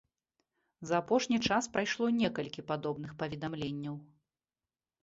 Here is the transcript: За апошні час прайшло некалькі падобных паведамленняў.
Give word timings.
За 0.91 0.95
апошні 1.03 1.37
час 1.49 1.69
прайшло 1.75 2.05
некалькі 2.21 2.67
падобных 2.73 3.11
паведамленняў. 3.21 3.95